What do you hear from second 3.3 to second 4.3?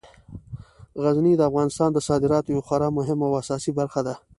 اساسي برخه ده.